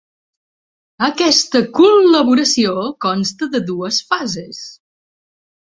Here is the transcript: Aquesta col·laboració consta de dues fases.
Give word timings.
Aquesta 1.07 1.61
col·laboració 1.79 2.73
consta 3.07 3.51
de 3.57 3.63
dues 3.71 4.01
fases. 4.11 4.67